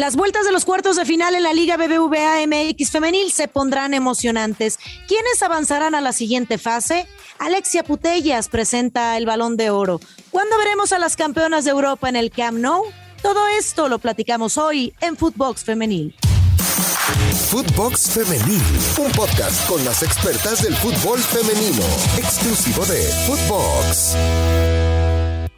Las 0.00 0.16
vueltas 0.16 0.46
de 0.46 0.52
los 0.52 0.64
cuartos 0.64 0.96
de 0.96 1.04
final 1.04 1.34
en 1.34 1.42
la 1.42 1.52
Liga 1.52 1.76
BBVA 1.76 2.46
MX 2.46 2.90
femenil 2.90 3.30
se 3.32 3.48
pondrán 3.48 3.92
emocionantes. 3.92 4.78
¿Quiénes 5.06 5.42
avanzarán 5.42 5.94
a 5.94 6.00
la 6.00 6.14
siguiente 6.14 6.56
fase? 6.56 7.06
Alexia 7.38 7.84
Putellas 7.84 8.48
presenta 8.48 9.18
el 9.18 9.26
Balón 9.26 9.58
de 9.58 9.68
Oro. 9.68 10.00
¿Cuándo 10.30 10.56
veremos 10.56 10.92
a 10.92 10.98
las 10.98 11.16
campeonas 11.16 11.66
de 11.66 11.72
Europa 11.72 12.08
en 12.08 12.16
el 12.16 12.30
Camp 12.30 12.56
Nou? 12.56 12.84
Todo 13.20 13.46
esto 13.48 13.90
lo 13.90 13.98
platicamos 13.98 14.56
hoy 14.56 14.94
en 15.02 15.18
Footbox 15.18 15.64
Femenil. 15.64 16.16
Footbox 17.50 18.12
Femenil, 18.12 18.62
un 19.04 19.12
podcast 19.12 19.68
con 19.68 19.84
las 19.84 20.02
expertas 20.02 20.62
del 20.62 20.74
fútbol 20.76 21.18
femenino, 21.18 21.84
exclusivo 22.16 22.86
de 22.86 23.02
Footbox. 23.26 24.16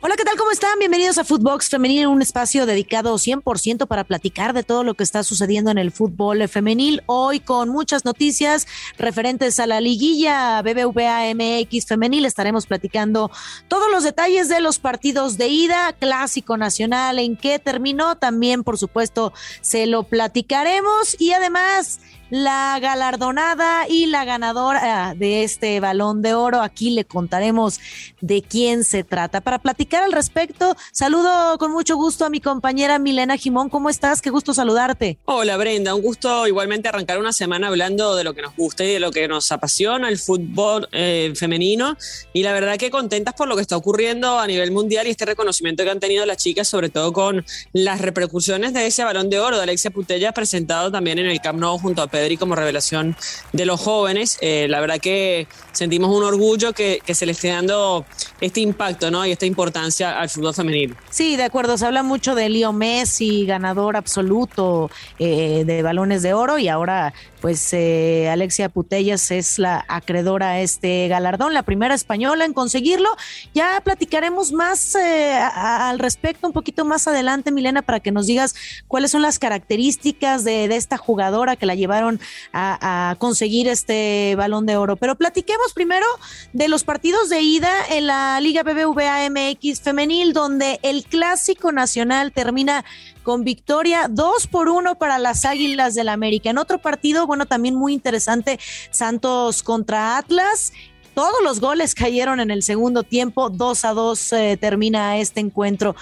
Hola, 0.04 0.16
¿qué 0.16 0.24
tal? 0.24 0.36
¿Cómo 0.36 0.50
están? 0.50 0.80
Bienvenidos 0.80 1.16
a 1.18 1.22
Footbox 1.22 1.68
Femenil, 1.68 2.08
un 2.08 2.22
espacio 2.22 2.66
dedicado 2.66 3.14
100% 3.14 3.86
para 3.86 4.02
platicar 4.02 4.52
de 4.52 4.64
todo 4.64 4.82
lo 4.82 4.94
que 4.94 5.04
está 5.04 5.22
sucediendo 5.22 5.70
en 5.70 5.78
el 5.78 5.92
fútbol 5.92 6.48
femenil. 6.48 7.04
Hoy 7.06 7.38
con 7.38 7.68
muchas 7.68 8.04
noticias 8.04 8.66
referentes 8.98 9.60
a 9.60 9.68
la 9.68 9.80
liguilla 9.80 10.60
BBVA 10.60 11.32
MX 11.36 11.86
Femenil. 11.86 12.24
Estaremos 12.24 12.66
platicando 12.66 13.30
todos 13.68 13.92
los 13.92 14.02
detalles 14.02 14.48
de 14.48 14.60
los 14.60 14.80
partidos 14.80 15.38
de 15.38 15.46
ida, 15.46 15.92
clásico 15.92 16.56
nacional, 16.56 17.20
en 17.20 17.36
qué 17.36 17.60
terminó. 17.60 18.16
También, 18.16 18.64
por 18.64 18.78
supuesto, 18.78 19.32
se 19.60 19.86
lo 19.86 20.02
platicaremos 20.02 21.14
y 21.20 21.30
además 21.30 22.00
la 22.32 22.78
galardonada 22.80 23.86
y 23.90 24.06
la 24.06 24.24
ganadora 24.24 25.14
de 25.14 25.44
este 25.44 25.80
balón 25.80 26.22
de 26.22 26.32
oro. 26.32 26.62
Aquí 26.62 26.88
le 26.88 27.04
contaremos 27.04 27.78
de 28.22 28.40
quién 28.40 28.84
se 28.84 29.04
trata. 29.04 29.42
Para 29.42 29.58
platicar 29.58 30.02
al 30.02 30.12
respecto, 30.12 30.74
saludo 30.92 31.58
con 31.58 31.72
mucho 31.72 31.94
gusto 31.94 32.24
a 32.24 32.30
mi 32.30 32.40
compañera 32.40 32.98
Milena 32.98 33.36
Jimón. 33.36 33.68
¿Cómo 33.68 33.90
estás? 33.90 34.22
Qué 34.22 34.30
gusto 34.30 34.54
saludarte. 34.54 35.18
Hola 35.26 35.58
Brenda, 35.58 35.94
un 35.94 36.00
gusto 36.00 36.46
igualmente 36.46 36.88
arrancar 36.88 37.18
una 37.18 37.34
semana 37.34 37.68
hablando 37.68 38.16
de 38.16 38.24
lo 38.24 38.32
que 38.32 38.40
nos 38.40 38.56
gusta 38.56 38.82
y 38.82 38.94
de 38.94 38.98
lo 38.98 39.10
que 39.10 39.28
nos 39.28 39.52
apasiona, 39.52 40.08
el 40.08 40.16
fútbol 40.16 40.88
eh, 40.92 41.34
femenino. 41.36 41.98
Y 42.32 42.44
la 42.44 42.54
verdad 42.54 42.78
que 42.78 42.90
contentas 42.90 43.34
por 43.34 43.46
lo 43.46 43.56
que 43.56 43.60
está 43.60 43.76
ocurriendo 43.76 44.40
a 44.40 44.46
nivel 44.46 44.70
mundial 44.70 45.06
y 45.06 45.10
este 45.10 45.26
reconocimiento 45.26 45.84
que 45.84 45.90
han 45.90 46.00
tenido 46.00 46.24
las 46.24 46.38
chicas, 46.38 46.66
sobre 46.66 46.88
todo 46.88 47.12
con 47.12 47.44
las 47.74 48.00
repercusiones 48.00 48.72
de 48.72 48.86
ese 48.86 49.04
balón 49.04 49.28
de 49.28 49.38
oro 49.38 49.58
de 49.58 49.64
Alexia 49.64 49.90
Putella 49.90 50.32
presentado 50.32 50.90
también 50.90 51.18
en 51.18 51.26
el 51.26 51.38
Camp 51.42 51.60
Nou 51.60 51.76
junto 51.76 52.00
a 52.00 52.06
Pedro 52.06 52.21
y 52.30 52.36
como 52.36 52.54
revelación 52.54 53.16
de 53.52 53.66
los 53.66 53.80
jóvenes. 53.80 54.38
Eh, 54.40 54.66
la 54.68 54.80
verdad 54.80 54.98
que 54.98 55.46
sentimos 55.72 56.14
un 56.14 56.22
orgullo 56.24 56.72
que, 56.72 57.00
se 57.12 57.26
le 57.26 57.32
esté 57.32 57.48
dando 57.48 58.06
este 58.40 58.60
impacto 58.60 59.10
¿no? 59.10 59.26
y 59.26 59.32
esta 59.32 59.44
importancia 59.44 60.18
al 60.18 60.30
fútbol 60.30 60.54
femenino. 60.54 60.94
Sí, 61.10 61.36
de 61.36 61.44
acuerdo. 61.44 61.76
Se 61.76 61.86
habla 61.86 62.02
mucho 62.02 62.34
de 62.34 62.48
Leo 62.48 62.72
Messi, 62.72 63.44
ganador 63.44 63.96
absoluto 63.96 64.90
eh, 65.18 65.64
de 65.66 65.82
balones 65.82 66.22
de 66.22 66.32
oro, 66.32 66.58
y 66.58 66.68
ahora 66.68 67.12
pues 67.40 67.72
eh, 67.72 68.28
Alexia 68.30 68.68
Putellas 68.68 69.30
es 69.32 69.58
la 69.58 69.84
acreedora 69.88 70.50
a 70.50 70.60
este 70.60 71.08
galardón, 71.08 71.54
la 71.54 71.64
primera 71.64 71.94
española 71.94 72.44
en 72.44 72.52
conseguirlo. 72.52 73.08
Ya 73.52 73.80
platicaremos 73.84 74.52
más 74.52 74.94
al 74.96 75.98
respecto 75.98 76.46
un 76.46 76.52
poquito 76.52 76.84
más 76.84 77.08
adelante, 77.08 77.50
Milena, 77.50 77.82
para 77.82 78.00
que 78.00 78.12
nos 78.12 78.26
digas 78.26 78.54
cuáles 78.86 79.10
son 79.10 79.22
las 79.22 79.38
características 79.38 80.44
de 80.44 80.64
esta 80.76 80.96
jugadora 80.96 81.56
que 81.56 81.66
la 81.66 81.74
llevaron 81.74 82.11
a, 82.52 83.16
conseguir 83.18 83.68
este 83.68 84.34
balón 84.36 84.66
de 84.66 84.76
oro. 84.76 84.96
Pero 84.96 85.16
platiquemos 85.16 85.72
primero 85.74 86.06
de 86.52 86.68
los 86.68 86.84
partidos 86.84 87.28
de 87.28 87.40
ida 87.40 87.72
en 87.90 88.06
la 88.06 88.40
Liga 88.40 88.62
BBVA 88.62 89.28
MX 89.30 89.80
femenil, 89.80 90.32
donde 90.32 90.80
el 90.82 91.04
clásico 91.04 91.72
nacional 91.72 92.32
termina 92.32 92.84
con 93.22 93.44
victoria 93.44 94.08
2 94.10 94.46
por 94.48 94.68
1 94.68 94.96
para 94.96 95.18
las 95.18 95.44
Águilas 95.44 95.94
del 95.94 96.08
América. 96.08 96.50
En 96.50 96.58
otro 96.58 96.78
partido, 96.78 97.26
bueno, 97.26 97.46
también 97.46 97.74
muy 97.74 97.92
interesante, 97.92 98.58
Santos 98.90 99.62
contra 99.62 100.18
Atlas. 100.18 100.72
Todos 101.14 101.42
los 101.44 101.60
goles 101.60 101.94
cayeron 101.94 102.40
en 102.40 102.50
el 102.50 102.62
segundo 102.62 103.02
tiempo, 103.02 103.50
2 103.50 103.84
a 103.84 103.92
2 103.92 104.32
eh, 104.32 104.58
termina 104.58 105.18
este 105.18 105.40
encuentro. 105.40 105.94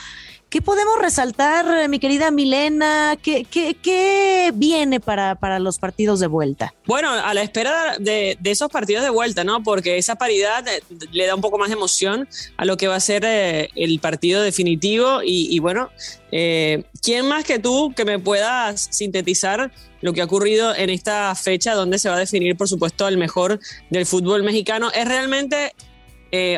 ¿Qué 0.51 0.61
podemos 0.61 0.99
resaltar, 1.01 1.89
mi 1.89 2.01
querida 2.01 2.33
Milena? 2.33 3.17
¿Qué, 3.23 3.45
qué, 3.45 4.51
viene 4.53 4.99
para, 4.99 5.37
para, 5.37 5.61
los 5.61 5.79
partidos 5.79 6.19
de 6.19 6.27
vuelta? 6.27 6.75
Bueno, 6.87 7.09
a 7.09 7.33
la 7.35 7.43
espera 7.43 7.97
de, 8.01 8.37
esos 8.43 8.69
partidos 8.69 9.05
de 9.05 9.11
vuelta, 9.11 9.45
¿no? 9.45 9.63
Porque 9.63 9.97
esa 9.97 10.17
paridad 10.17 10.67
eh, 10.67 10.83
le 11.13 11.27
da 11.27 11.37
un 11.37 11.41
poco 11.41 11.57
más 11.57 11.69
de 11.69 11.75
emoción 11.75 12.29
a 12.57 12.65
lo 12.65 12.77
que 12.77 12.89
va 12.89 12.97
a 12.97 13.01
ser 13.01 13.25
eh, 13.25 13.71
el 13.77 14.01
partido 14.01 14.43
definitivo. 14.43 15.21
Y, 15.23 15.57
bueno, 15.61 15.91
eh, 16.33 16.83
¿quién 17.01 17.29
más 17.29 17.45
que 17.45 17.61
tú 17.61 17.95
que 17.95 18.05
me 18.05 18.19
puedas 18.19 18.89
sintetizar 18.91 19.71
lo 20.01 20.13
que 20.15 20.21
ha 20.21 20.25
ocurrido 20.25 20.75
en 20.75 20.91
esta 20.91 21.33
fecha 21.37 21.75
donde 21.75 22.01
se 22.01 22.09
va 22.09 22.17
a 22.17 22.19
definir, 22.19 22.57
por 22.57 22.67
supuesto, 22.67 23.07
el 23.07 23.19
mejor 23.19 23.61
del 23.91 24.05
fútbol 24.05 24.43
mexicano? 24.43 24.91
¿Es 24.93 25.07
realmente 25.07 25.75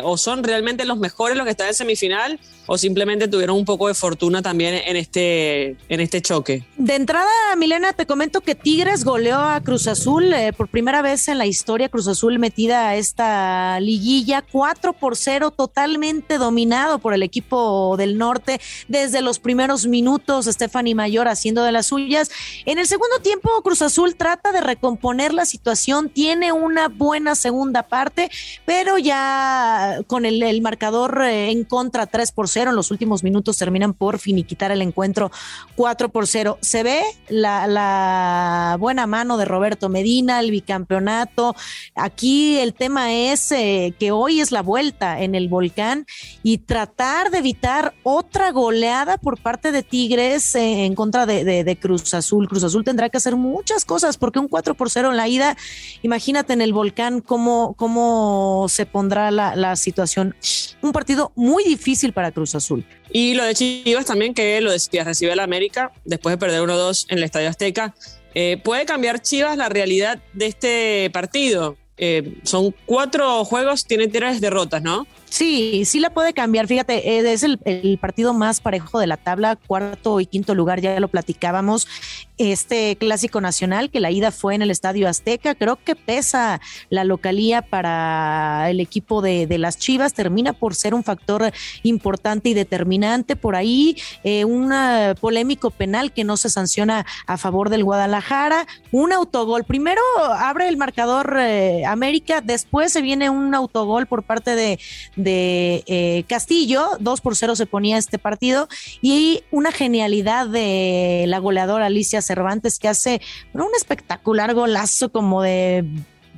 o 0.05 0.17
son 0.17 0.45
realmente 0.45 0.85
los 0.85 0.99
mejores 0.99 1.37
los 1.37 1.45
que 1.45 1.51
están 1.51 1.69
en 1.69 1.75
semifinal 1.75 2.41
o 2.67 2.79
simplemente 2.79 3.29
tuvieron 3.29 3.57
un 3.57 3.65
poco 3.65 3.89
de 3.89 3.95
fortuna 3.95 4.43
también 4.43 4.75
en 4.75 4.97
este, 4.97 5.77
en 5.89 6.01
este 6.01 6.23
choque? 6.23 6.65
De 6.77 6.95
entrada, 6.95 7.29
Milena, 7.57 7.93
te 7.93 8.07
comento 8.07 8.41
que 8.41 8.55
Tigres 8.55 9.05
goleó 9.05 9.39
a 9.39 9.61
Cruz 9.61 9.87
Azul 9.89 10.33
eh, 10.33 10.53
por 10.53 10.69
primera 10.69 11.03
vez 11.03 11.29
en 11.29 11.39
la 11.39 11.47
historia, 11.47 11.89
Cruz 11.89 12.09
Azul 12.09 12.39
metida 12.39 12.89
a 12.89 12.97
esta 12.97 13.81
liguilla 13.81 14.43
4 14.43 14.93
por 14.93 15.17
0, 15.17 15.51
totalmente 15.51 16.39
dominado 16.39 16.99
por 16.99 17.15
el 17.15 17.23
equipo 17.23 17.97
del 17.97 18.17
norte 18.17 18.61
desde 18.89 19.23
los 19.23 19.39
primeros 19.39 19.87
minutos, 19.87 20.47
Stephanie 20.47 20.95
Mayor 20.95 21.29
haciendo 21.29 21.65
de 21.65 21.73
las 21.73 21.87
suyas. 21.87 22.31
En 22.65 22.79
el 22.79 22.87
segundo 22.87 23.19
tiempo, 23.19 23.51
Cruz 23.63 23.83
Azul 23.83 24.15
trata 24.15 24.53
de 24.53 24.61
recomponer 24.61 25.35
la 25.35 25.47
situación, 25.47 26.09
tiene 26.09 26.53
una 26.53 26.89
buena 26.89 27.35
segunda 27.35 27.83
parte, 27.83 28.31
pero 28.65 28.99
ya 28.99 29.62
con 30.07 30.25
el, 30.25 30.61
marcador 30.63 31.23
eh, 31.23 31.51
en 31.51 31.65
contra 31.65 32.07
3 32.07 32.33
por 32.33 32.49
en 32.55 32.77
los 32.77 32.91
últimos 32.91 33.23
minutos 33.23 33.57
terminan 33.57 33.95
por 33.95 34.19
finiquitar 34.19 34.71
el 34.73 34.83
encuentro 34.83 35.31
4 35.77 36.09
por 36.11 36.27
0. 36.27 36.59
Se 36.61 36.83
ve 36.83 37.03
la, 37.29 38.77
buena 38.79 39.07
mano 39.07 39.37
de 39.37 39.45
Roberto 39.45 39.89
Medina, 39.89 40.41
el 40.41 40.51
bicampeonato. 40.51 41.55
Aquí 41.95 42.59
el 42.59 42.75
tema 42.75 43.13
es 43.13 43.53
eh, 43.53 43.95
que 43.99 44.13
hoy 44.13 44.41
es 44.41 44.53
la 44.53 44.63
vuelta 44.63 45.21
en 45.21 45.35
el 45.35 45.49
volcán 45.49 46.07
y 46.43 46.59
tratar 46.59 47.31
de 47.31 47.39
evitar 47.39 47.95
otra 48.03 48.51
goleada 48.51 49.19
por 49.19 49.41
parte 49.41 49.73
de 49.73 49.83
Tigres 49.83 50.55
eh, 50.55 50.85
en 50.85 50.95
contra 50.95 51.27
de, 51.27 51.79
Cruz 51.81 52.13
Azul. 52.15 52.49
Cruz 52.49 52.65
Azul 52.65 52.85
tendrá 52.85 53.09
que 53.09 53.17
hacer 53.17 53.37
muchas 53.37 53.85
cosas 53.85 54.17
porque 54.17 54.39
un 54.39 54.49
4 54.49 54.75
por 54.75 54.91
0 54.91 55.11
en 55.11 55.17
la 55.17 55.29
ida, 55.29 55.57
imagínate 56.03 56.53
en 56.53 56.61
el 56.61 56.73
volcán 56.73 57.21
cómo, 57.21 57.75
cómo 57.75 58.67
se 58.69 58.87
pondrá 58.87 59.31
la, 59.31 59.52
la 59.57 59.77
situación. 59.77 60.35
Un 60.81 60.93
partido 60.93 61.33
muy 61.35 61.65
difícil 61.65 62.13
para 62.13 62.33
Cruz 62.33 62.55
Azul. 62.55 62.85
Y 63.11 63.35
lo 63.35 63.45
de 63.45 63.55
Chivas 63.55 64.07
también, 64.07 64.35
que 64.35 64.61
lo 64.61 64.73
decía, 64.73 65.05
recibe 65.05 65.35
la 65.37 65.45
América 65.45 65.93
después 66.05 66.33
de 66.33 66.39
perder 66.39 66.63
1-2 66.63 67.07
en 67.09 67.19
el 67.19 67.25
Estadio 67.25 67.49
Azteca. 67.49 67.95
Eh, 68.35 68.61
¿Puede 68.63 68.87
cambiar 68.87 69.21
Chivas 69.21 69.57
la 69.57 69.69
realidad 69.69 70.19
de 70.33 70.47
este 70.47 71.11
partido? 71.13 71.77
Eh, 71.99 72.39
son 72.43 72.75
cuatro 72.87 73.45
juegos, 73.45 73.85
tiene 73.85 74.09
tres 74.09 74.41
derrotas, 74.41 74.83
¿no? 74.83 75.07
Sí, 75.33 75.85
sí 75.87 75.99
la 75.99 76.11
puede 76.11 76.35
cambiar. 76.35 76.67
Fíjate, 76.67 77.19
eh, 77.19 77.33
es 77.33 77.43
el, 77.43 77.59
partido 77.99 78.35
más 78.35 78.61
parejo 78.61 78.99
de 78.99 79.07
la 79.07 79.17
tabla, 79.17 79.57
cuarto 79.57 80.21
y 80.21 80.27
quinto 80.27 80.55
lugar, 80.55 80.81
ya 80.81 81.01
lo 81.01 81.09
platicábamos. 81.09 81.89
Este 82.37 82.97
clásico 82.97 83.41
nacional, 83.41 83.91
que 83.91 84.01
la 84.01 84.11
ida 84.11 84.31
fue 84.31 84.55
en 84.55 84.63
el 84.63 84.71
Estadio 84.71 85.09
Azteca, 85.09 85.55
creo 85.55 85.77
que 85.77 85.95
pesa 85.97 86.61
la 86.91 87.05
localía 87.05 87.63
para 87.63 88.69
el 88.69 88.81
equipo 88.81 89.23
de, 89.23 89.47
las 89.59 89.79
Chivas, 89.79 90.13
termina 90.13 90.53
por 90.53 90.75
ser 90.75 90.93
un 90.93 91.05
factor 91.05 91.53
importante 91.83 92.49
y 92.49 92.55
determinante. 92.55 93.37
Por 93.37 93.55
ahí, 93.55 93.97
eh, 94.25 94.45
un 94.45 94.73
polémico 95.21 95.71
penal 95.71 96.13
que 96.13 96.25
no 96.25 96.37
se 96.37 96.51
sanciona 96.51 97.07
a 97.27 97.39
favor 97.39 97.71
del 97.71 97.85
Guadalajara, 97.85 98.67
un 98.91 99.13
autogol. 99.13 99.65
Primero 99.65 100.03
abre 100.19 100.69
el 100.69 100.77
marcador 100.77 101.37
eh, 101.39 101.82
América, 101.85 102.41
después 102.41 102.93
se 102.93 103.03
viene 103.03 103.31
un 103.31 103.55
autogol 103.55 104.07
por 104.07 104.23
parte 104.23 104.55
de 104.55 104.79
eh, 105.17 106.25
Castillo, 106.29 106.87
2 107.01 107.21
por 107.21 107.37
0 107.37 107.57
se 107.57 107.67
ponía 107.67 107.99
este 107.99 108.19
partido, 108.19 108.69
y 109.01 109.43
una 109.51 109.73
genialidad 109.73 110.47
de 110.47 111.25
la 111.29 111.39
goleadora 111.39 111.87
Alicia 111.87 112.23
Cervantes 112.23 112.79
que 112.79 112.89
hace 112.89 113.21
un 113.53 113.69
espectacular 113.77 114.55
golazo 114.55 115.11
como 115.11 115.43
de 115.43 115.85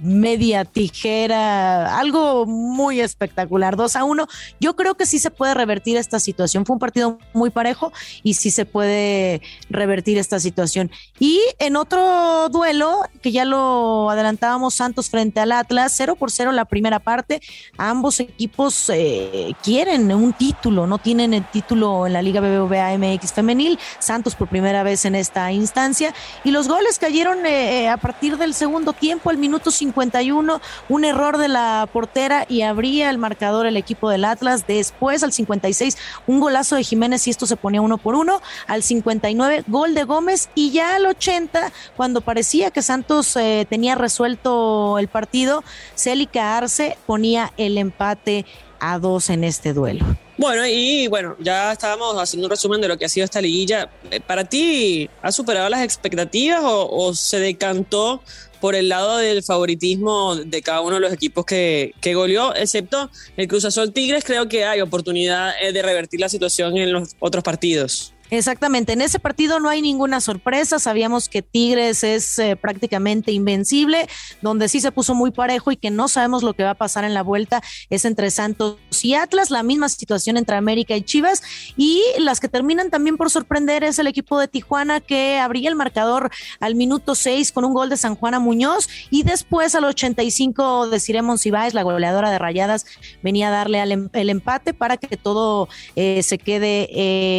media 0.03 0.65
tijera, 0.65 1.99
algo 1.99 2.47
muy 2.47 3.01
espectacular, 3.01 3.77
2 3.77 3.97
a 3.97 4.05
1. 4.05 4.27
Yo 4.61 4.77
creo 4.77 4.95
que 4.95 5.07
sí 5.07 5.19
se 5.19 5.31
puede 5.31 5.55
revertir 5.55 5.97
esta 5.97 6.21
situación. 6.21 6.67
Fue 6.67 6.75
un 6.75 6.81
partido 6.81 7.19
muy 7.33 7.51
parejo 7.51 7.93
y 8.23 8.35
sí 8.35 8.51
se 8.51 8.67
puede 8.67 9.41
revertir 9.71 10.19
esta 10.19 10.41
situación. 10.41 10.91
Y 11.19 11.41
en 11.59 11.77
otro 11.77 12.49
duelo, 12.51 13.03
que 13.23 13.33
ya 13.33 13.45
lo 13.45 14.11
adelantábamos, 14.11 14.75
Santos 14.75 15.11
frente 15.11 15.41
al 15.41 15.53
Atlas, 15.53 15.93
0 15.97 16.17
por 16.17 16.31
0 16.31 16.53
la 16.53 16.65
primera 16.65 16.99
parte. 16.99 17.41
Ambos 17.79 18.21
equipos 18.21 18.91
eh, 18.93 19.53
quieren 19.63 20.13
un 20.13 20.33
título, 20.33 20.87
no 20.87 20.99
tienen 20.99 21.35
el 21.35 21.45
título 21.45 22.07
en 22.07 22.13
la 22.13 22.23
Liga 22.23 22.41
BBVA 22.41 22.97
MX 22.99 23.33
femenil. 23.33 23.79
Santos 23.99 24.35
por 24.35 24.49
primera 24.49 24.83
vez 24.83 25.05
en 25.05 25.15
esta 25.15 25.53
instancia. 25.53 26.15
Y 26.43 26.51
los 26.51 26.69
goles 26.69 26.99
cayeron 26.99 27.47
eh, 27.47 27.85
eh, 27.85 27.89
a 27.89 27.97
partir 27.97 28.37
del 28.37 28.55
segundo 28.55 28.93
tiempo, 28.93 29.31
al 29.31 29.39
minuto 29.39 29.71
51, 29.95 30.61
un 30.89 31.05
error 31.05 31.39
de 31.39 31.49
la 31.49 31.89
portera 31.93 32.47
y 32.49 32.63
abría 32.63 33.11
el 33.11 33.19
marcador 33.19 33.67
el 33.67 33.77
equipo 33.77 34.11
del 34.11 34.25
Atlas. 34.25 34.67
Después, 34.67 35.23
al 35.23 35.33
56, 35.33 35.97
un 36.27 36.41
golazo 36.41 36.77
de 36.77 36.83
Jiménez 36.83 37.27
y 37.27 37.31
esto 37.31 37.47
se 37.47 37.57
ponía 37.57 37.81
uno 37.81 37.99
por 37.99 38.17
uno. 38.17 38.43
Al 38.67 38.83
59, 38.83 39.65
gol 39.69 39.95
de 39.95 40.05
Gómez 40.05 40.49
y 40.55 40.73
ya 40.73 40.97
al 40.97 41.07
80, 41.07 41.73
cuando 41.97 42.21
parecía 42.21 42.71
que 42.71 42.83
Santos 42.83 43.37
eh, 43.37 43.67
tenía 43.71 43.95
resuelto 43.95 44.99
el 44.99 45.09
partido, 45.09 45.63
Célica 45.95 46.57
Arce 46.57 46.99
ponía 47.07 47.53
el 47.57 47.79
empate 47.79 48.45
a 48.81 48.99
dos 48.99 49.31
en 49.31 49.45
este 49.45 49.73
duelo. 49.73 50.05
Bueno, 50.37 50.67
y 50.67 51.07
bueno, 51.07 51.37
ya 51.39 51.73
estábamos 51.73 52.17
haciendo 52.17 52.47
un 52.47 52.51
resumen 52.51 52.81
de 52.81 52.89
lo 52.89 52.99
que 52.99 53.05
ha 53.05 53.09
sido 53.09 53.25
esta 53.25 53.41
liguilla. 53.41 53.89
Eh, 54.11 54.21
¿Para 54.21 54.45
ti 54.45 55.09
ha 55.23 55.31
superado 55.31 55.69
las 55.69 55.83
expectativas 55.83 56.61
o, 56.65 57.15
se 57.15 57.39
decantó 57.39 58.21
por 58.65 58.75
el 58.75 58.89
lado 58.89 59.19
del 59.19 59.43
favoritismo 59.43 60.37
de 60.37 60.63
cada 60.63 60.81
uno 60.81 60.95
de 60.95 61.01
los 61.03 61.13
equipos 61.13 61.45
que, 61.45 61.93
que 62.01 62.15
goleó, 62.15 62.55
excepto 62.55 63.11
el 63.37 63.47
Cruz 63.47 63.67
Azul 63.67 63.93
Tigres? 63.93 64.25
Creo 64.25 64.49
que 64.49 64.65
hay 64.65 64.81
oportunidad 64.81 65.53
eh, 65.61 65.75
de 65.75 65.83
revertir 65.83 66.19
la 66.19 66.31
situación 66.31 66.79
en 66.79 66.91
los 66.91 67.15
otros 67.19 67.45
partidos. 67.45 68.14
Exactamente, 68.31 68.95
en 68.95 69.03
ese 69.03 69.19
partido 69.19 69.61
no 69.61 69.69
hay 69.69 69.83
ninguna 69.83 70.21
sorpresa, 70.21 70.79
sabíamos 70.79 71.29
que 71.29 71.43
Tigres 71.43 72.03
es 72.03 72.39
eh, 72.39 72.57
prácticamente 72.57 73.33
invencible, 73.33 74.09
donde 74.41 74.69
sí 74.69 74.81
se 74.81 74.93
puso 74.93 75.15
muy 75.15 75.31
parejo 75.31 75.71
y 75.73 75.77
que 75.77 75.91
no 75.91 76.09
sabemos 76.09 76.43
lo 76.43 76.55
que 76.55 76.65
va 76.65 76.71
a 76.71 76.75
pasar 76.75 77.05
en 77.05 77.13
la 77.13 77.23
vuelta 77.23 77.63
es 77.91 78.05
entre 78.07 78.31
Santos 78.31 78.79
y 79.03 79.15
Atlas, 79.15 79.51
la 79.51 79.63
misma 79.63 79.91
situación 79.91 80.39
entre 80.39 80.57
América 80.57 80.97
y 80.97 81.03
Chivas 81.03 81.43
y 81.77 82.03
las 82.19 82.41
que 82.41 82.49
terminan 82.49 82.91
también 82.91 83.19
por 83.19 83.31
sorprender 83.31 83.85
es 83.85 83.99
el 83.99 84.07
equipo 84.07 84.39
de 84.39 84.49
Tijuana 84.49 85.01
que 85.01 85.39
abría 85.39 85.69
el 85.69 85.77
marcador 85.77 86.31
al 86.61 86.75
minuto 86.75 87.15
6 87.15 87.53
con 87.53 87.65
un 87.65 87.75
gol 87.75 87.91
de 87.91 87.99
San 87.99 88.15
Juana 88.15 88.41
Muñoz 88.41 88.89
y 89.11 89.23
después 89.23 89.75
al 89.75 89.85
85 89.85 90.89
de 90.89 90.99
Ciremon 90.99 91.39
Cibáez, 91.39 91.75
la 91.75 91.83
goleadora 91.83 92.31
de 92.31 92.39
Rayadas, 92.39 92.87
venía 93.23 93.49
a 93.49 93.51
darle 93.51 93.81
em, 93.81 94.09
el 94.15 94.31
empate 94.31 94.73
para 94.73 94.97
que 94.97 95.17
todo 95.17 95.69
eh, 95.95 96.23
se 96.23 96.39
quede 96.39 96.89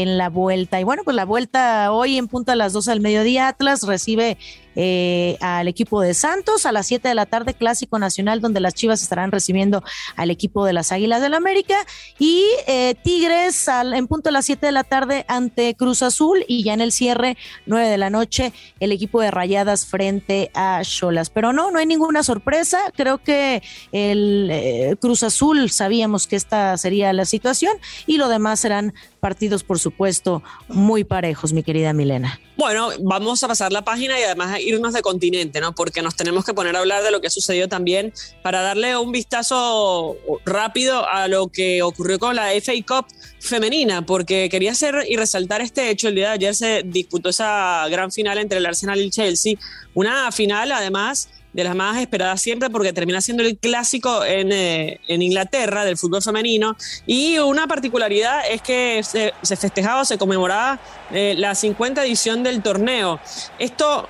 en 0.04 0.18
la 0.18 0.30
vuelta 0.30 0.75
bueno, 0.84 1.04
pues 1.04 1.16
la 1.16 1.26
vuelta 1.26 1.92
hoy 1.92 2.18
en 2.18 2.28
punto 2.28 2.52
a 2.52 2.56
las 2.56 2.74
12 2.74 2.92
del 2.92 3.02
mediodía, 3.02 3.48
Atlas 3.48 3.84
recibe 3.84 4.38
eh, 4.76 5.38
al 5.42 5.68
equipo 5.68 6.02
de 6.02 6.14
Santos 6.14 6.66
a 6.66 6.72
las 6.72 6.88
7 6.88 7.08
de 7.08 7.16
la 7.16 7.26
tarde, 7.26 7.54
Clásico 7.54 8.00
Nacional, 8.00 8.42
donde 8.42 8.60
las 8.60 8.74
Chivas 8.74 9.02
estarán 9.02 9.32
recibiendo 9.32 9.84
al 10.16 10.32
equipo 10.32 10.66
de 10.66 10.74
las 10.74 10.92
Águilas 10.92 11.22
del 11.22 11.32
la 11.32 11.38
América 11.38 11.76
y 12.20 12.44
eh, 12.68 12.96
Tigres 13.04 13.68
al, 13.68 13.94
en 13.94 14.08
punto 14.08 14.30
a 14.30 14.32
las 14.32 14.46
7 14.46 14.66
de 14.66 14.72
la 14.72 14.84
tarde 14.84 15.26
ante 15.28 15.76
Cruz 15.76 16.02
Azul 16.02 16.46
y 16.48 16.64
ya 16.64 16.74
en 16.74 16.82
el 16.82 16.92
cierre, 16.92 17.38
9 17.66 17.88
de 17.88 17.98
la 17.98 18.10
noche, 18.10 18.54
el 18.80 18.92
equipo 18.92 19.22
de 19.22 19.32
Rayadas 19.32 19.86
frente 19.86 20.52
a 20.54 20.82
Cholas. 20.84 21.30
Pero 21.30 21.54
no, 21.54 21.72
no 21.72 21.80
hay 21.80 21.86
ninguna 21.86 22.24
sorpresa. 22.24 22.80
Creo 22.96 23.18
que 23.18 23.62
el 23.92 24.50
eh, 24.52 24.96
Cruz 25.00 25.24
Azul 25.24 25.70
sabíamos 25.72 26.28
que 26.28 26.36
esta 26.36 26.78
sería 26.78 27.12
la 27.14 27.26
situación 27.26 27.78
y 28.06 28.18
lo 28.18 28.30
demás 28.30 28.60
serán 28.60 28.94
partidos, 29.20 29.64
por 29.64 29.80
supuesto, 29.80 30.44
muy 30.68 31.04
parejos, 31.04 31.52
mi 31.52 31.64
querida 31.64 31.94
Milena. 31.94 32.40
Bueno, 32.58 32.90
vamos 33.02 33.44
a 33.44 33.48
pasar 33.48 33.74
la 33.74 33.84
página 33.84 34.20
y 34.20 34.24
además 34.24 34.60
irnos 34.66 34.94
de 34.94 35.02
continente, 35.02 35.60
¿no? 35.62 35.74
Porque 35.74 36.02
nos 36.02 36.16
tenemos 36.16 36.46
que 36.46 36.54
poner 36.54 36.76
a 36.76 36.80
hablar 36.80 37.04
de 37.04 37.12
lo 37.12 37.22
que 37.22 37.28
ha 37.28 37.32
sucedido 37.32 37.68
también 37.68 38.14
para 38.42 38.62
darle 38.62 38.98
un 38.98 39.12
vistazo 39.12 40.18
rápido 40.46 41.08
a 41.08 41.28
lo 41.28 41.48
que 41.48 41.82
ocurrió 41.82 42.20
con 42.20 42.36
la 42.36 42.50
FA 42.62 42.74
Cup 42.88 43.06
femenina, 43.40 44.06
porque 44.06 44.50
quería 44.50 44.72
hacer 44.72 45.06
y 45.08 45.16
resaltar 45.16 45.62
este 45.62 45.90
hecho. 45.90 46.08
El 46.08 46.16
día 46.16 46.30
de 46.30 46.34
ayer 46.34 46.56
se 46.56 46.84
disputó 46.84 47.30
esa 47.30 47.88
gran 47.90 48.12
final 48.12 48.38
entre 48.38 48.58
el 48.58 48.66
Arsenal 48.66 49.00
y 49.00 49.04
el 49.04 49.12
Chelsea, 49.12 49.56
una 49.94 50.32
final 50.32 50.72
además 50.72 51.30
de 51.56 51.64
las 51.64 51.74
más 51.74 51.98
esperadas 51.98 52.42
siempre 52.42 52.70
porque 52.70 52.92
termina 52.92 53.22
siendo 53.22 53.42
el 53.42 53.58
clásico 53.58 54.26
en, 54.26 54.52
eh, 54.52 55.00
Inglaterra 55.08 55.86
del 55.86 55.98
fútbol 55.98 56.22
femenino. 56.22 56.76
Y 57.08 57.38
una 57.38 57.66
particularidad 57.66 58.42
es 58.52 58.62
que 58.62 59.02
se, 59.04 59.34
festejaba 59.56 60.02
o 60.02 60.06
se 60.06 60.18
conmemoraba 60.18 60.80
eh, 61.12 61.34
la 61.38 61.56
50 61.56 62.04
edición 62.04 62.44
del 62.44 62.62
torneo. 62.62 63.22
Esto 63.58 64.10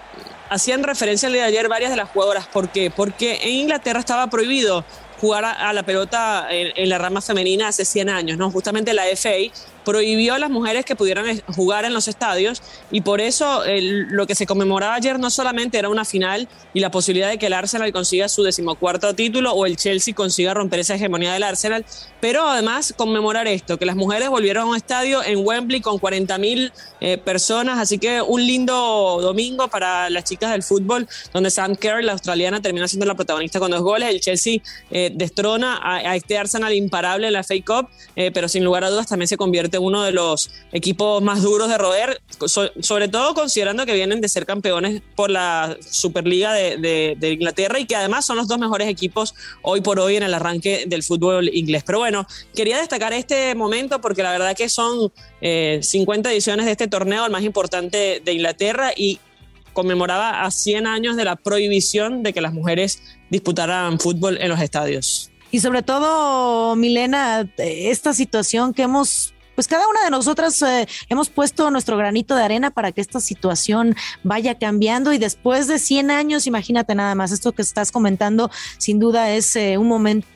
hacían 0.50 0.84
referencia 0.84 1.28
el 1.28 1.34
día 1.34 1.44
de 1.44 1.50
ayer 1.50 1.68
varias 1.68 1.92
de 1.92 1.98
las 1.98 2.10
jugadoras. 2.10 2.48
¿Por 2.48 2.70
qué? 2.70 2.92
Porque 2.92 3.40
en 3.42 3.54
Inglaterra 3.54 4.00
estaba 4.00 4.28
prohibido 4.28 4.86
jugar 5.20 5.46
a, 5.46 5.74
la 5.74 5.84
pelota 5.84 6.48
en, 6.50 6.74
en, 6.76 6.90
la 6.90 6.98
rama 6.98 7.22
femenina 7.22 7.68
hace 7.68 7.86
100 7.86 8.10
años, 8.10 8.38
¿no? 8.38 8.52
Justamente 8.52 8.94
la 8.94 9.06
FA 9.16 9.52
prohibió 9.86 10.34
a 10.34 10.40
las 10.40 10.50
mujeres 10.50 10.84
que 10.84 10.96
pudieran 10.96 11.40
jugar 11.56 11.86
en 11.86 11.94
los 11.94 12.10
estadios 12.10 12.62
y 12.92 13.02
por 13.02 13.22
eso 13.22 13.64
lo 13.66 14.28
que 14.28 14.36
se 14.36 14.46
conmemoraba 14.46 14.96
ayer 14.96 15.20
no 15.20 15.30
solamente 15.30 15.78
era 15.78 15.88
una 15.88 16.04
final 16.04 16.50
y 16.74 16.82
la 16.82 16.92
posibilidad 16.92 17.30
de 17.30 17.38
que 17.38 17.46
el 17.46 17.54
Arsenal 17.54 17.94
consiga 17.94 18.28
su 18.28 18.44
decimocuarto 18.44 19.14
título 19.14 19.54
o 19.54 19.66
el 19.66 19.78
Chelsea 19.78 20.14
consiga 20.14 20.54
romper 20.54 20.80
esa 20.80 20.96
hegemonía 20.96 21.32
del 21.34 21.44
Arsenal, 21.44 21.86
pero 22.20 22.50
además 22.50 22.94
conmemorar 22.98 23.48
esto, 23.48 23.78
que 23.78 23.86
las 23.86 23.96
mujeres 23.96 24.30
volvieron 24.30 24.64
a 24.64 24.66
un 24.72 24.76
estadio 24.76 25.24
en 25.24 25.46
Wembley 25.46 25.80
con 25.80 26.00
40 26.00 26.38
mil 26.40 26.74
eh, 27.00 27.18
personas, 27.18 27.78
así 27.78 28.00
que 28.00 28.22
un 28.22 28.46
lindo 28.46 29.20
domingo 29.22 29.68
para 29.68 30.10
las 30.10 30.24
chicas 30.24 30.52
del 30.52 30.64
fútbol, 30.64 31.08
donde 31.32 31.52
Sam 31.52 31.76
Kerr, 31.76 32.04
la 32.04 32.14
australiana, 32.14 32.62
termina 32.62 32.88
siendo 32.88 33.06
la 33.06 33.14
protagonista 33.14 33.60
con 33.60 33.70
dos 33.70 33.82
goles, 33.82 34.10
el 34.10 34.20
Chelsea 34.20 34.60
eh, 34.90 35.05
destrona 35.14 35.80
a, 35.82 36.16
este 36.16 36.38
Arsenal 36.38 36.74
imparable 36.74 37.28
en 37.28 37.34
la 37.34 37.44
FA 37.44 37.56
Cup, 37.66 37.90
eh, 38.16 38.32
pero 38.34 38.48
sin 38.48 38.64
lugar 38.64 38.84
a 38.84 38.90
dudas 38.90 39.08
también 39.08 39.28
se 39.28 39.38
convierte 39.38 39.78
uno 39.78 40.04
de 40.04 40.12
los 40.12 40.52
equipos 40.72 41.22
más 41.22 41.42
duros 41.42 41.70
de 41.70 41.78
roer, 41.78 42.22
sobre 42.48 43.08
todo 43.08 43.34
considerando 43.34 43.86
que 43.86 43.94
vienen 43.94 44.22
de 44.22 44.30
ser 44.30 44.46
campeones 44.46 45.02
por 45.16 45.30
la 45.30 45.78
Superliga 45.82 46.54
de, 46.54 47.18
Inglaterra 47.22 47.80
y 47.80 47.86
que 47.86 47.96
además 47.96 48.26
son 48.26 48.38
los 48.38 48.48
dos 48.48 48.60
mejores 48.60 48.88
equipos 48.88 49.34
hoy 49.62 49.82
por 49.82 50.00
hoy 50.00 50.16
en 50.16 50.24
el 50.24 50.34
arranque 50.34 50.86
del 50.88 51.04
fútbol 51.04 51.50
inglés. 51.54 51.84
Pero 51.86 52.00
bueno, 52.00 52.28
quería 52.54 52.78
destacar 52.78 53.14
este 53.14 53.56
momento 53.56 54.00
porque 54.02 54.24
la 54.24 54.32
verdad 54.32 54.56
que 54.56 54.70
son 54.70 55.12
50 55.42 56.30
eh, 56.30 56.34
ediciones 56.34 56.66
de 56.66 56.72
este 56.72 56.88
torneo, 56.88 57.26
el 57.26 57.32
más 57.32 57.44
importante 57.44 58.22
de 58.24 58.34
Inglaterra 58.34 58.92
y 58.96 59.20
conmemoraba 59.76 60.44
a 60.44 60.50
100 60.50 60.88
años 60.88 61.16
de 61.18 61.26
la 61.26 61.36
prohibición 61.36 62.24
de 62.24 62.34
que 62.34 62.42
las 62.42 62.54
mujeres 62.54 63.04
disputaran 63.30 64.00
fútbol 64.00 64.38
en 64.40 64.50
los 64.50 64.62
estadios. 64.62 65.32
Y 65.52 65.60
sobre 65.60 65.84
todo, 65.84 66.76
Milena, 66.76 67.48
esta 67.58 68.14
situación 68.14 68.74
que 68.74 68.84
hemos 68.84 69.36
pues 69.56 69.68
cada 69.68 69.88
una 69.88 70.04
de 70.04 70.10
nosotras 70.10 70.62
eh, 70.62 70.86
hemos 71.08 71.30
puesto 71.30 71.72
nuestro 71.72 71.96
granito 71.96 72.36
de 72.36 72.44
arena 72.44 72.72
para 72.72 72.92
que 72.92 73.00
esta 73.00 73.22
situación 73.22 73.96
vaya 74.22 74.56
cambiando 74.60 75.14
y 75.14 75.18
después 75.18 75.68
de 75.68 75.80
100 75.80 76.12
años, 76.12 76.46
imagínate 76.46 76.94
nada 76.94 77.16
más, 77.16 77.32
esto 77.32 77.54
que 77.54 77.62
estás 77.62 77.92
comentando 77.92 78.52
sin 78.78 79.00
duda 79.00 79.32
es 79.32 79.56
eh, 79.56 79.78
un 79.78 79.88
momento 79.88 80.28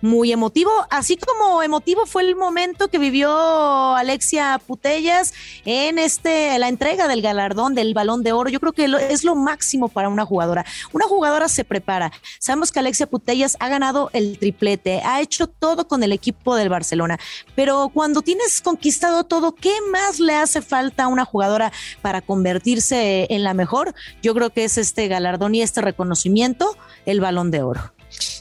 muy 0.00 0.32
emotivo, 0.32 0.70
así 0.90 1.16
como 1.16 1.62
emotivo 1.62 2.06
fue 2.06 2.22
el 2.22 2.36
momento 2.36 2.88
que 2.88 2.98
vivió 2.98 3.94
Alexia 3.94 4.60
Putellas 4.66 5.32
en 5.64 5.98
este 5.98 6.58
la 6.58 6.68
entrega 6.68 7.08
del 7.08 7.22
galardón 7.22 7.74
del 7.74 7.94
Balón 7.94 8.22
de 8.22 8.32
Oro. 8.32 8.50
Yo 8.50 8.60
creo 8.60 8.72
que 8.72 8.84
es 9.10 9.24
lo 9.24 9.34
máximo 9.34 9.88
para 9.88 10.08
una 10.08 10.24
jugadora. 10.24 10.64
Una 10.92 11.06
jugadora 11.06 11.48
se 11.48 11.64
prepara. 11.64 12.12
Sabemos 12.38 12.72
que 12.72 12.80
Alexia 12.80 13.06
Putellas 13.06 13.56
ha 13.60 13.68
ganado 13.68 14.10
el 14.12 14.38
triplete, 14.38 15.00
ha 15.04 15.20
hecho 15.20 15.46
todo 15.46 15.88
con 15.88 16.02
el 16.02 16.12
equipo 16.12 16.56
del 16.56 16.68
Barcelona, 16.68 17.18
pero 17.54 17.90
cuando 17.92 18.22
tienes 18.22 18.60
conquistado 18.60 19.24
todo, 19.24 19.54
¿qué 19.54 19.74
más 19.90 20.20
le 20.20 20.34
hace 20.34 20.62
falta 20.62 21.04
a 21.04 21.08
una 21.08 21.24
jugadora 21.24 21.72
para 22.02 22.20
convertirse 22.20 23.26
en 23.30 23.42
la 23.42 23.54
mejor? 23.54 23.94
Yo 24.22 24.34
creo 24.34 24.50
que 24.50 24.64
es 24.64 24.78
este 24.78 25.08
galardón 25.08 25.54
y 25.54 25.62
este 25.62 25.80
reconocimiento, 25.80 26.76
el 27.04 27.20
Balón 27.20 27.50
de 27.50 27.62
Oro. 27.62 27.95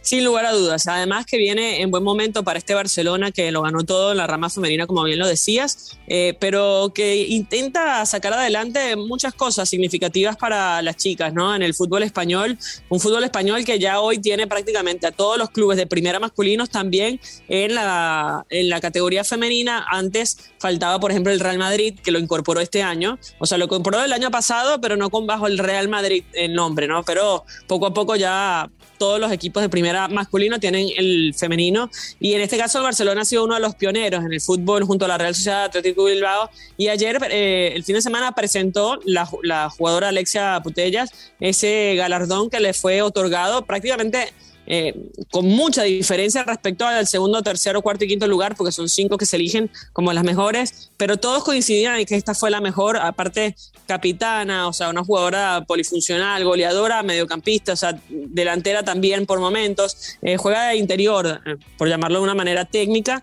Sin 0.06 0.24
lugar 0.24 0.46
a 0.46 0.52
dudas. 0.52 0.86
Además 0.86 1.26
que 1.26 1.36
viene 1.36 1.82
en 1.82 1.90
buen 1.90 2.04
momento 2.04 2.44
para 2.44 2.60
este 2.60 2.76
Barcelona 2.76 3.32
que 3.32 3.52
lo 3.52 3.64
ganó 3.64 3.84
todo 3.84 4.12
en 4.12 4.18
la 4.18 4.28
rama 4.28 4.52
femenina, 4.52 4.86
como 4.86 5.04
bien 5.04 5.18
lo 5.18 5.26
decías, 5.26 5.98
eh, 6.06 6.38
pero 6.40 6.92
que 6.94 7.26
intenta 7.26 8.06
sacar 8.06 8.34
adelante 8.34 8.96
muchas 8.98 9.34
cosas 9.34 9.68
significativas 9.68 10.38
para 10.38 10.84
las 10.84 10.98
chicas, 10.98 11.34
¿no? 11.34 11.56
En 11.56 11.64
el 11.64 11.74
fútbol 11.74 12.04
español, 12.04 12.56
un 12.90 13.00
fútbol 13.00 13.24
español 13.24 13.66
que 13.66 13.80
ya 13.80 14.00
hoy 14.00 14.20
tiene 14.20 14.46
prácticamente 14.46 15.08
a 15.08 15.12
todos 15.12 15.40
los 15.40 15.50
clubes 15.50 15.76
de 15.76 15.88
primera 15.88 16.20
masculinos 16.20 16.70
también 16.70 17.20
en 17.48 17.74
la, 17.74 18.46
en 18.52 18.70
la 18.70 18.80
categoría 18.82 19.24
femenina. 19.24 19.88
Antes 19.90 20.52
faltaba, 20.60 21.00
por 21.00 21.10
ejemplo, 21.10 21.34
el 21.34 21.40
Real 21.40 21.58
Madrid, 21.58 22.00
que 22.04 22.12
lo 22.12 22.20
incorporó 22.20 22.62
este 22.62 22.84
año. 22.84 23.18
O 23.40 23.48
sea, 23.48 23.58
lo 23.58 23.66
incorporó 23.66 24.04
el 24.04 24.14
año 24.14 24.30
pasado, 24.30 24.80
pero 24.80 24.98
no 24.98 25.10
con 25.10 25.26
bajo 25.26 25.48
el 25.48 25.58
Real 25.58 25.88
Madrid 25.88 26.26
el 26.34 26.54
nombre, 26.54 26.88
¿no? 26.88 27.02
Pero 27.02 27.44
poco 27.66 27.88
a 27.88 27.94
poco 27.96 28.16
ya 28.16 28.70
todos 29.00 29.20
los 29.20 29.32
equipos 29.32 29.64
de 29.64 29.70
primera 29.70 29.95
masculino 30.10 30.60
tienen 30.60 30.88
el 30.98 31.34
femenino. 31.34 31.90
Y 32.20 32.34
en 32.34 32.42
este 32.42 32.58
caso 32.58 32.80
el 32.80 32.84
Barcelona 32.84 33.22
ha 33.22 33.26
sido 33.26 33.46
uno 33.46 33.56
de 33.56 33.62
los 33.62 33.76
pioneros 33.76 34.24
en 34.24 34.34
el 34.34 34.42
fútbol 34.42 34.84
junto 34.84 35.06
a 35.06 35.08
la 35.08 35.18
Real 35.18 35.36
Sociedad 35.36 35.66
Atlético 35.66 36.06
Bilbao. 36.06 36.50
Y 36.78 36.90
ayer 36.90 37.18
eh, 37.30 37.74
el 37.76 37.84
fin 37.84 37.96
de 37.96 38.02
semana 38.02 38.34
presentó 38.34 39.00
la, 39.06 39.28
la 39.44 39.70
jugadora 39.70 40.10
Alexia 40.10 40.60
Putellas 40.64 41.12
ese 41.40 41.96
galardón 41.96 42.50
que 42.50 42.60
le 42.60 42.74
fue 42.74 43.02
otorgado 43.02 43.66
prácticamente 43.66 44.34
eh, 44.68 44.96
con 45.32 45.46
mucha 45.46 45.84
diferencia 45.84 46.44
respecto 46.44 46.86
al 46.86 47.08
segundo, 47.08 47.42
tercero, 47.42 47.82
cuarto 47.82 48.06
y 48.06 48.08
quinto 48.08 48.28
lugar, 48.28 48.56
porque 48.56 48.72
son 48.72 48.90
cinco 48.90 49.18
que 49.18 49.26
se 49.26 49.36
eligen 49.36 49.70
como 49.94 50.12
las 50.14 50.24
mejores, 50.24 50.92
pero 50.98 51.18
todos 51.18 51.44
coincidían 51.44 52.00
en 52.00 52.06
que 52.06 52.16
esta 52.16 52.34
fue 52.34 52.50
la 52.50 52.62
mejor, 52.62 52.98
aparte 52.98 53.56
capitana, 53.86 54.68
o 54.68 54.74
sea, 54.74 54.90
una 54.90 55.04
jugadora 55.04 55.64
polifuncional, 55.68 56.44
goleadora, 56.44 57.04
mediocampista, 57.04 57.74
o 57.74 57.76
sea, 57.76 58.00
delantera 58.10 58.82
también 58.84 59.28
por 59.28 59.40
momentos, 59.40 60.18
eh, 60.24 60.38
juega 60.38 60.70
de 60.70 60.78
interior, 60.78 61.42
eh, 61.46 61.56
por 61.78 61.88
llamarlo 61.88 62.20
de 62.20 62.24
una 62.24 62.36
manera 62.36 62.66
técnica, 62.66 63.22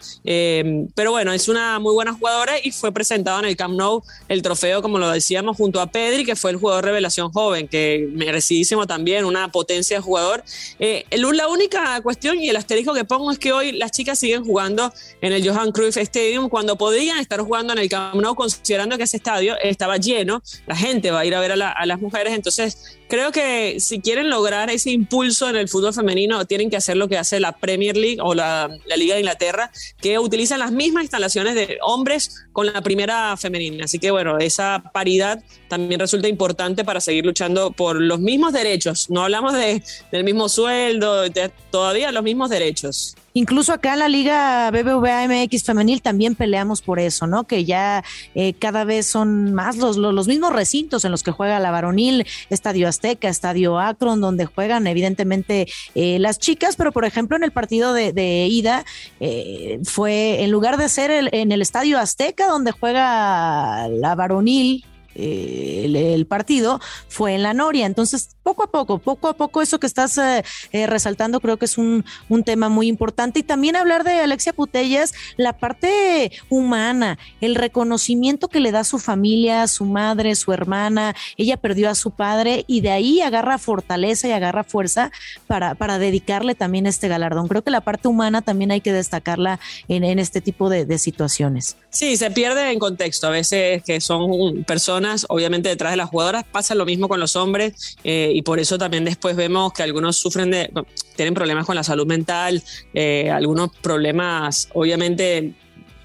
pero 0.95 1.11
bueno, 1.11 1.33
es 1.33 1.49
una 1.49 1.79
muy 1.79 1.93
buena 1.95 2.13
jugadora 2.13 2.55
y 2.63 2.71
fue 2.71 2.93
presentado 2.93 3.41
en 3.41 3.47
el 3.47 3.57
Camp 3.57 3.75
Nou 3.75 4.03
el 4.29 4.43
trofeo, 4.43 4.83
como 4.83 4.99
lo 4.99 5.11
decíamos, 5.11 5.57
junto 5.57 5.81
a 5.81 5.87
Pedri, 5.87 6.25
que 6.25 6.37
fue 6.37 6.53
el 6.53 6.57
jugador 6.59 6.85
revelación 6.85 7.33
joven, 7.33 7.67
que 7.67 8.09
merecidísimo 8.13 8.87
también, 8.87 9.25
una 9.25 9.51
potencia 9.51 9.97
de 9.97 10.03
jugador. 10.03 10.45
el 10.79 11.25
la 11.37 11.49
única 11.49 12.01
cuestión 12.03 12.39
y 12.39 12.49
el 12.49 12.57
asterisco 12.57 12.95
que 12.95 13.05
pongo 13.05 13.31
es 13.31 13.39
que 13.39 13.53
hoy 13.53 13.73
las 13.73 13.93
chicas 13.93 14.19
siguen 14.19 14.45
jugando 14.45 14.93
en 15.21 15.33
el 15.33 15.47
Johan 15.47 15.73
Cruyff 15.73 15.97
Stadium. 15.97 16.49
Cuando 16.49 16.77
podrían 16.77 17.19
estar 17.19 17.41
jugando 17.41 17.73
en 17.73 17.79
el 17.79 17.89
Camp 17.89 18.21
Nou, 18.21 18.35
considerando 18.35 18.97
que 18.97 19.05
ese 19.05 19.17
estadio 19.17 19.57
estaba 19.63 19.97
lleno, 19.97 20.43
la 20.67 20.77
gente 20.77 21.11
va 21.11 21.21
a 21.21 21.25
ir 21.25 21.35
a 21.35 21.41
ver 21.41 21.53
a, 21.53 21.73
a 21.73 21.87
las 21.87 22.01
mujeres, 22.01 22.33
entonces 22.33 22.99
creo 23.13 23.31
que 23.31 23.79
si 23.79 24.01
quieren 24.01 24.31
lograr 24.31 24.71
ese 24.71 24.91
impulso 24.91 25.51
en 25.51 25.57
el 25.57 25.69
fútbol 25.69 25.93
femenino, 25.93 26.47
tienen 26.47 26.71
que 26.71 26.79
hacer 26.79 26.97
lo 26.97 27.09
que 27.09 27.19
hace 27.19 27.41
la 27.41 27.53
Premier 27.53 27.95
League 27.95 28.17
o 28.23 28.33
la, 28.33 28.71
Liga 28.97 29.17
de 29.17 29.21
Inglaterra, 29.21 29.71
que 30.01 30.19
utilizan 30.19 30.61
las 30.61 30.73
mismas 30.73 31.03
instalaciones 31.03 31.55
de 31.55 31.77
hombres 31.83 32.47
con 32.53 32.73
la 32.73 32.81
primera 32.81 33.37
femenina. 33.37 33.85
Así 33.85 33.99
que 33.99 34.11
bueno, 34.11 34.39
esa 34.39 34.83
paridad 34.95 35.45
también 35.69 36.01
resulta 36.01 36.27
importante 36.27 36.87
para 36.87 37.03
seguir 37.03 37.27
luchando 37.27 37.71
por 37.73 38.01
los 38.01 38.19
mismos 38.19 38.55
derechos. 38.55 39.11
No 39.11 39.25
hablamos 39.25 39.53
de, 39.53 39.83
del 40.11 40.25
mismo 40.25 40.49
sueldo, 40.49 41.25
todavía 41.71 42.13
los 42.13 42.23
mismos 42.23 42.49
derechos. 42.49 43.15
Incluso 43.35 43.73
acá 43.73 43.95
en 43.95 44.01
la 44.01 44.09
Liga 44.09 44.71
BBVA 44.71 45.27
MX 45.27 45.65
femenil 45.65 46.03
también 46.03 46.35
peleamos 46.35 46.83
por 46.83 47.01
eso, 47.01 47.27
¿no? 47.27 47.45
Que 47.45 47.65
ya 47.65 48.05
eh, 48.35 48.53
cada 48.55 48.85
vez 48.85 49.07
son 49.07 49.55
más 49.55 49.77
los, 49.77 49.97
los, 49.97 50.29
mismos 50.29 50.53
recintos 50.53 51.05
en 51.05 51.11
los 51.11 51.23
que 51.23 51.31
juega 51.31 51.59
la 51.59 51.71
varonil, 51.71 52.27
Estadio 52.51 52.89
Azteca, 52.89 53.29
Estadio 53.29 53.79
Akron, 53.79 54.21
donde 54.21 54.45
juegan 54.45 54.87
evidentemente 54.87 55.67
eh, 55.95 56.19
las 56.19 56.39
chicas, 56.39 56.77
pero 56.77 56.93
por 56.93 57.05
ejemplo 57.05 57.37
en 57.37 57.45
el 57.45 57.53
partido 57.53 57.93
de, 57.95 58.47
ida 58.51 58.85
eh, 59.21 59.81
fue 59.85 60.43
en 60.43 60.51
lugar 60.51 60.77
de 60.77 60.89
ser 60.89 61.31
en 61.33 61.53
el 61.53 61.63
Estadio 61.63 61.99
Azteca 61.99 62.47
donde 62.47 62.73
juega 62.73 63.89
la 63.89 64.15
varonil 64.15 64.85
eh, 65.15 66.15
el, 66.15 66.27
partido 66.27 66.81
fue 67.09 67.35
en 67.35 67.43
la 67.43 67.55
Noria. 67.55 67.87
Entonces, 67.87 68.37
poco 68.53 68.65
a 68.65 68.71
poco, 68.71 68.99
poco 68.99 69.29
a 69.29 69.33
poco, 69.33 69.63
eso 69.63 69.81
que 69.81 69.87
estás 69.87 70.19
eh, 70.19 70.45
eh, 70.73 70.87
resaltando 70.87 71.41
creo 71.41 71.57
que 71.57 71.65
es 71.65 71.79
un, 71.79 72.05
un, 72.29 72.45
tema 72.45 72.69
muy 72.69 72.87
importante. 72.87 73.41
Y 73.41 73.43
también 73.43 73.77
hablar 73.77 74.05
de 74.05 74.21
Alexia 74.21 74.53
Putellas, 74.53 75.15
la 75.39 75.55
parte 75.55 76.33
humana, 76.51 77.19
el 77.41 77.55
reconocimiento 77.55 78.49
que 78.49 78.61
le 78.61 78.73
da 78.73 78.85
su 78.85 78.99
familia, 78.99 79.67
su 79.69 79.87
madre, 79.87 80.35
su 80.35 80.53
hermana. 80.53 81.15
Ella 81.39 81.57
perdió 81.57 81.89
a 81.89 81.95
su 81.95 82.11
padre 82.11 82.65
y 82.67 82.83
de 82.83 82.91
ahí 82.91 83.21
agarra 83.23 83.57
fortaleza 83.57 84.29
y 84.29 84.33
agarra 84.33 84.65
fuerza 84.65 85.11
para, 85.47 85.75
para 85.75 85.99
dedicarle 85.99 86.55
también 86.55 86.87
este 86.87 87.09
galardón. 87.09 87.49
Creo 87.49 87.63
que 87.63 87.71
la 87.71 87.81
parte 87.81 88.09
humana 88.09 88.43
también 88.43 88.71
hay 88.71 88.83
que 88.83 88.93
destacarla 88.93 89.61
en, 89.89 90.05
en 90.05 90.19
este 90.19 90.43
tipo 90.43 90.69
de, 90.69 90.93
situaciones. 90.99 91.77
Sí, 91.89 92.17
se 92.19 92.31
pierde 92.31 92.71
en 92.71 92.79
contexto. 92.79 93.29
A 93.29 93.31
veces 93.31 93.83
que 93.83 94.01
son 94.01 94.63
personas 94.65 95.25
obviamente 95.29 95.71
detrás 95.71 95.93
de 95.93 95.97
las 95.97 96.11
jugadoras, 96.11 96.45
pasa 96.45 96.75
lo 96.75 96.85
mismo 96.85 97.09
con 97.09 97.21
los 97.21 97.37
hombres 97.37 97.97
eh, 98.05 98.33
y 98.35 98.42
por 98.43 98.61
eso 98.61 98.79
también 98.79 99.05
después 99.05 99.37
vemos 99.37 99.73
que 99.73 99.83
algunos 99.83 100.17
sufren 100.17 100.51
de, 100.51 100.71
tienen 101.17 101.35
problemas 101.35 101.67
con 101.67 101.77
la 101.77 101.85
salud 101.85 102.07
mental, 102.07 102.63
eh, 102.95 103.31
algunos 103.31 103.71
problemas 103.81 104.69
obviamente 104.75 105.55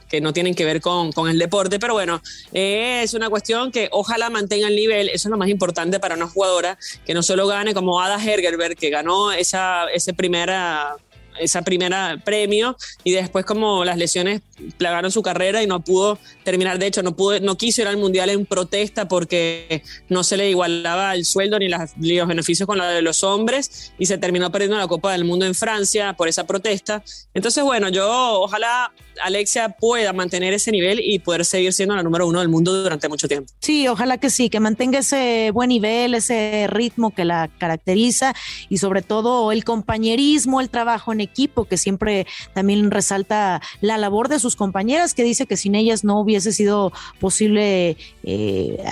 que 0.10 0.22
no 0.22 0.34
tienen 0.34 0.56
que 0.56 0.66
ver 0.66 0.82
con, 0.82 1.12
con 1.12 1.30
el 1.30 1.38
deporte, 1.38 1.80
pero 1.80 1.94
bueno, 1.94 2.22
eh, 2.54 3.02
es 3.04 3.14
una 3.14 3.30
cuestión 3.30 3.72
que 3.72 3.90
ojalá 3.92 4.30
mantenga 4.30 4.68
el 4.68 4.76
nivel, 4.76 5.10
eso 5.10 5.28
es 5.28 5.32
lo 5.32 5.38
más 5.38 5.50
importante 5.50 6.00
para 6.00 6.16
una 6.16 6.28
jugadora, 6.28 6.78
que 7.06 7.14
no 7.14 7.24
solo 7.24 7.48
gane 7.48 7.74
como 7.74 8.02
Ada 8.02 8.24
Hergerberg, 8.24 8.78
que 8.78 8.90
ganó 8.90 9.32
esa, 9.32 9.86
ese 9.94 10.14
primera 10.14 10.96
esa 11.40 11.62
primera 11.62 12.22
premio 12.24 12.78
y 13.04 13.12
después 13.12 13.46
como 13.46 13.86
las 13.86 13.98
lesiones 13.98 14.42
plagaron 14.78 15.12
su 15.12 15.22
carrera 15.22 15.62
y 15.62 15.68
no 15.68 15.82
pudo 15.82 16.18
terminar, 16.44 16.80
de 16.80 16.88
hecho 16.88 17.04
no 17.04 17.16
pudo, 17.16 17.40
no 17.40 17.58
quiso 17.58 17.82
ir 17.82 17.88
al 17.88 17.98
mundial 17.98 18.30
en 18.30 18.46
protesta 18.46 19.08
porque 19.08 19.84
no 20.10 20.24
se 20.24 20.38
le 20.38 20.50
igualaba 20.50 21.14
el 21.16 21.26
sueldo 21.26 21.60
ni, 21.60 21.68
las, 21.68 21.94
los 21.98 22.28
beneficios 22.28 22.68
con 22.68 22.78
la 22.78 22.90
de 22.90 23.02
los 23.02 23.24
hombres 23.24 23.94
y 23.98 24.06
se 24.06 24.18
terminó 24.18 24.52
perdiendo 24.52 24.78
la 24.78 24.88
Copa 24.88 25.12
del 25.12 25.26
Mundo 25.26 25.46
en 25.46 25.56
Francia 25.56 26.14
por 26.14 26.28
esa 26.28 26.46
protesta. 26.46 27.04
Entonces 27.34 27.64
bueno, 27.64 27.90
yo 27.90 28.08
ojalá 28.42 28.92
Alexia 29.24 29.70
pueda 29.70 30.14
mantener 30.14 30.54
ese 30.54 30.72
nivel 30.72 31.00
y 31.00 31.20
poder 31.20 31.46
seguir 31.46 31.74
siendo 31.74 31.96
la 31.96 32.04
número 32.04 32.28
uno 32.28 32.40
del 32.40 32.50
mundo 32.50 32.84
durante 32.84 33.10
mucho 33.10 33.28
tiempo. 33.28 33.52
Sí, 33.60 33.88
ojalá 33.88 34.18
que 34.18 34.30
sí, 34.30 34.50
que 34.50 34.60
mantenga 34.60 35.00
ese 35.00 35.52
buen 35.54 35.70
nivel, 35.70 36.14
ese 36.14 36.68
ritmo 36.70 37.14
que 37.14 37.26
la 37.26 37.50
caracteriza 37.58 38.34
y 38.70 38.78
sobre 38.78 39.02
todo 39.02 39.52
el 39.52 39.64
compañerismo, 39.64 40.62
el 40.62 40.70
trabajo 40.70 41.12
en 41.12 41.22
equipo, 41.22 41.66
que 41.66 41.78
siempre 41.78 42.26
también 42.54 42.92
resalta 42.92 43.62
la 43.82 43.98
labor 43.98 44.30
de 44.30 44.40
sus 44.40 44.56
compañeras, 44.56 45.14
que 45.14 45.24
dice 45.24 45.46
que 45.46 45.58
sin 45.58 45.76
ellas 45.76 46.04
no 46.04 46.20
hubiese 46.20 46.52
sido 46.52 46.92
posible 47.20 47.98
eh, 48.24 48.84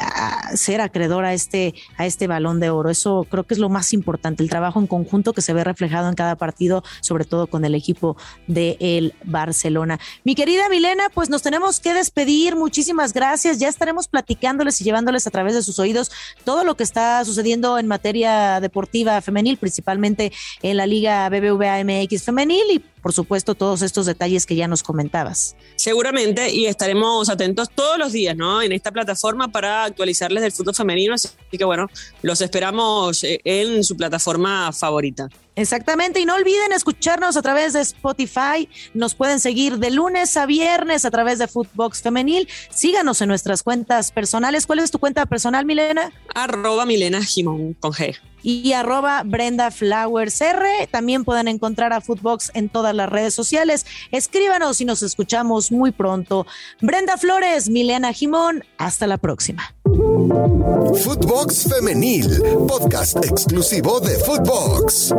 ser 0.53 0.81
acreedor 0.81 1.25
a 1.25 1.33
este, 1.33 1.73
a 1.97 2.05
este 2.05 2.27
balón 2.27 2.59
de 2.59 2.69
oro. 2.69 2.89
Eso 2.89 3.25
creo 3.29 3.43
que 3.43 3.53
es 3.53 3.59
lo 3.59 3.69
más 3.69 3.93
importante, 3.93 4.43
el 4.43 4.49
trabajo 4.49 4.79
en 4.79 4.87
conjunto 4.87 5.33
que 5.33 5.41
se 5.41 5.53
ve 5.53 5.63
reflejado 5.63 6.09
en 6.09 6.15
cada 6.15 6.35
partido, 6.35 6.83
sobre 7.01 7.25
todo 7.25 7.47
con 7.47 7.65
el 7.65 7.75
equipo 7.75 8.17
de 8.47 8.77
el 8.79 9.13
Barcelona. 9.23 9.99
Mi 10.23 10.35
querida 10.35 10.69
Milena, 10.69 11.09
pues 11.13 11.29
nos 11.29 11.41
tenemos 11.41 11.79
que 11.79 11.93
despedir. 11.93 12.55
Muchísimas 12.55 13.13
gracias. 13.13 13.59
Ya 13.59 13.67
estaremos 13.67 14.07
platicándoles 14.07 14.79
y 14.81 14.83
llevándoles 14.83 15.27
a 15.27 15.31
través 15.31 15.53
de 15.53 15.61
sus 15.61 15.79
oídos 15.79 16.11
todo 16.43 16.63
lo 16.63 16.75
que 16.75 16.83
está 16.83 17.23
sucediendo 17.25 17.77
en 17.77 17.87
materia 17.87 18.59
deportiva 18.59 19.21
femenil, 19.21 19.57
principalmente 19.57 20.31
en 20.61 20.77
la 20.77 20.87
Liga 20.87 21.29
BBVA 21.29 21.83
MX 21.83 22.23
femenil 22.23 22.63
y 22.71 22.83
por 23.05 23.13
supuesto 23.13 23.53
todos 23.53 23.83
estos 23.83 24.07
detalles 24.07 24.47
que 24.47 24.55
ya 24.55 24.67
nos 24.67 24.81
comentabas. 24.81 25.55
Seguramente 25.75 26.51
y 26.51 26.65
estaremos 26.65 27.29
atentos 27.29 27.69
todos 27.69 27.99
los 27.99 28.11
días, 28.11 28.35
¿no? 28.35 28.63
En 28.63 28.71
esta 28.71 28.91
plataforma 28.91 29.47
para 29.47 29.83
actualizarles 29.83 30.41
del 30.41 30.51
fútbol 30.51 30.73
femenino, 30.73 31.13
así 31.13 31.29
que 31.51 31.65
bueno, 31.65 31.87
los 32.23 32.41
esperamos 32.41 33.23
eh, 33.23 33.39
en 33.43 33.83
su 33.83 33.95
plataforma 33.95 34.73
favorita. 34.73 35.29
Exactamente, 35.55 36.19
y 36.19 36.25
no 36.25 36.33
olviden 36.33 36.71
escucharnos 36.71 37.37
a 37.37 37.43
través 37.43 37.73
de 37.73 37.81
Spotify. 37.81 38.67
Nos 38.95 39.13
pueden 39.13 39.39
seguir 39.39 39.77
de 39.77 39.91
lunes 39.91 40.35
a 40.35 40.47
viernes 40.47 41.05
a 41.05 41.11
través 41.11 41.37
de 41.37 41.47
Footbox 41.47 42.01
Femenil. 42.01 42.49
Síganos 42.71 43.21
en 43.21 43.29
nuestras 43.29 43.61
cuentas 43.61 44.11
personales. 44.11 44.65
¿Cuál 44.65 44.79
es 44.79 44.89
tu 44.89 44.97
cuenta 44.97 45.27
personal, 45.27 45.63
Milena? 45.63 46.11
Arroba 46.33 46.87
Milena 46.87 47.23
Jimón 47.23 47.75
con 47.75 47.91
G. 47.91 48.17
Y 48.47 48.73
arroba 48.73 49.23
Brenda 49.25 49.71
Flowers 49.71 50.39
R. 50.39 50.87
También 50.91 51.25
pueden 51.25 51.47
encontrar 51.47 51.93
a 51.93 51.99
Footbox 51.99 52.51
en 52.53 52.69
todas 52.69 52.93
las 52.93 53.09
redes 53.09 53.33
sociales. 53.33 53.87
Escríbanos 54.11 54.79
y 54.81 54.85
nos 54.85 55.01
escuchamos 55.01 55.71
muy 55.71 55.91
pronto. 55.91 56.45
Brenda 56.79 57.17
Flores, 57.17 57.71
Milena 57.71 58.13
Jimón. 58.13 58.63
Hasta 58.77 59.07
la 59.07 59.17
próxima. 59.17 59.73
Footbox 59.83 61.67
Femenil, 61.73 62.39
podcast 62.67 63.17
exclusivo 63.25 63.99
de 63.99 64.13
Footbox. 64.19 65.15